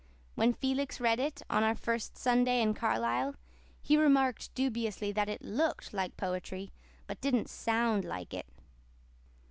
When 0.33 0.53
Felix 0.53 0.99
read 0.99 1.19
it, 1.19 1.43
on 1.47 1.61
our 1.61 1.75
first 1.75 2.17
Sunday 2.17 2.59
in 2.59 2.73
Carlisle, 2.73 3.35
he 3.83 3.97
remarked 3.97 4.51
dubiously 4.55 5.11
that 5.11 5.29
it 5.29 5.43
LOOKED 5.43 5.93
like 5.93 6.17
poetry 6.17 6.71
but 7.05 7.21
didn't 7.21 7.49
SOUND 7.51 8.03
like 8.03 8.33
it. 8.33 8.47